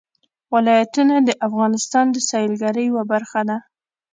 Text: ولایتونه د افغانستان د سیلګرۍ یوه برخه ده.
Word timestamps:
ولایتونه 0.53 1.15
د 1.27 1.29
افغانستان 1.47 2.05
د 2.11 2.17
سیلګرۍ 2.29 2.85
یوه 2.89 3.03
برخه 3.11 3.41
ده. 3.49 3.57